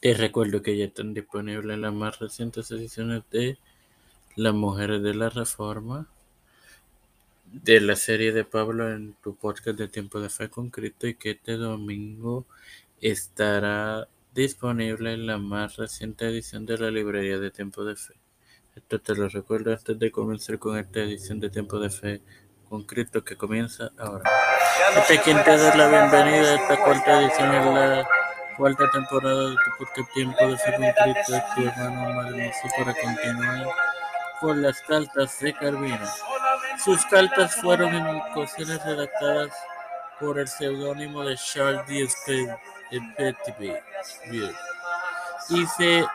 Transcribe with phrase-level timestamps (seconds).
[0.00, 3.58] Te recuerdo que ya están disponibles las más recientes ediciones de
[4.36, 6.06] Las Mujeres de la Reforma,
[7.46, 11.14] de la serie de Pablo en tu podcast de Tiempo de Fe con Cristo y
[11.14, 12.44] que este domingo
[13.00, 18.14] estará disponible la más reciente edición de la librería de Tiempo de Fe.
[18.74, 22.20] Esto te lo recuerdo antes de comenzar con esta edición de Tiempo de Fe
[22.68, 24.30] con Cristo que comienza ahora.
[24.94, 28.08] Este quien te da la bienvenida a esta cuarta edición en la
[28.56, 33.66] cuarta temporada de tu podcast Tiempo de Fe con Cristo tu hermano Hermoso para continuar
[34.40, 36.06] con las cartas de Carvino.
[36.84, 39.52] Sus cartas fueron en ocasiones redactadas
[40.18, 41.86] por el seudónimo de Charles
[42.26, 42.56] D.
[43.16, 43.82] Petitbé
[45.50, 46.06] y se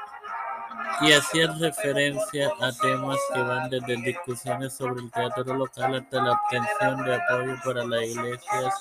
[1.02, 6.32] y hacían referencia a temas que van desde discusiones sobre el teatro local hasta la
[6.34, 8.74] obtención de apoyo para las iglesias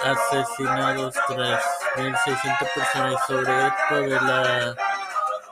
[0.03, 3.25] asesinados 3.600 personas.
[3.27, 4.75] Sobre esto de la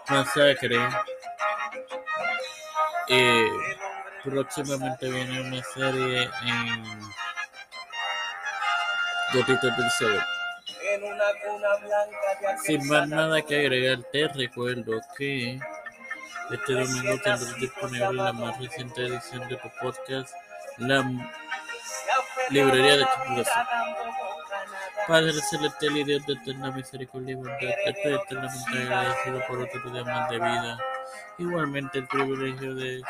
[0.09, 0.77] masacre,
[3.07, 3.49] eh,
[4.23, 7.01] próximamente viene una serie en
[9.33, 10.21] Gotitas del Cero.
[12.63, 15.59] Sin más nada que agregar, te recuerdo que
[16.51, 20.33] este domingo tendrás disponible la más reciente edición de tu podcast,
[20.77, 21.03] la
[22.49, 23.65] librería de Chipulación.
[25.09, 30.03] Padre celestial y Dios de eterna misericordia y bondad, estoy eternamente agradecido por otro día
[30.03, 30.77] más de vida.
[31.39, 33.01] Igualmente el privilegio de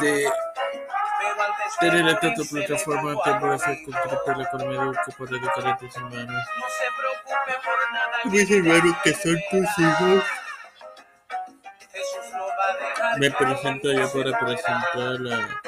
[0.00, 0.30] de
[1.80, 3.78] tener esta tu plataforma de tiempo de hacer
[4.24, 6.44] con la economía que por educar a tus hermanos.
[8.26, 10.24] Mis hermanos que son tus hijos.
[13.18, 15.63] Me presento yo para presentar a,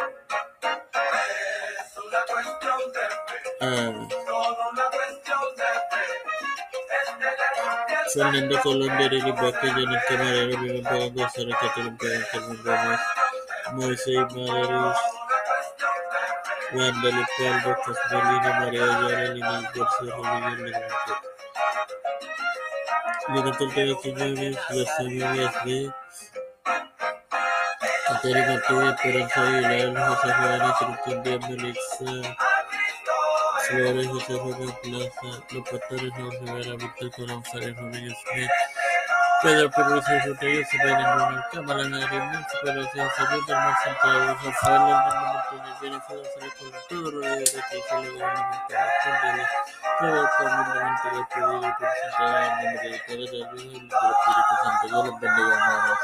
[3.60, 4.16] a
[8.14, 11.98] Fernando Colón, Derek Vázquez, Janet Camarero, Miguel Pagando, Sara Catalán,
[12.32, 13.00] Carmen Gómez,
[13.72, 14.94] Moisés Madrid,
[16.72, 17.08] Wanda
[18.60, 18.86] María
[19.34, 19.72] Lina
[23.60, 24.58] Ortega Quiñones,
[28.08, 30.28] Antonio Martínez, Esperanza Aguilar, José
[31.04, 32.36] Cristian Melissa,
[33.68, 38.50] Flores, José Rubén Plaza, Pastores, Jorge Rivera, Víctor Colón, Fárez Rodríguez Smith,
[39.42, 43.46] Pedro Pérez Rodríguez, Sebeden Ronald, Cámara Nari, Nancy Pelosi, Salud
[48.14, 49.46] gobernamental, respondele,
[49.98, 50.22] todo
[51.34, 54.86] pedido y presentado en nombre Hijo y del Espíritu Santo.
[54.86, 55.98] Dios los bendiga.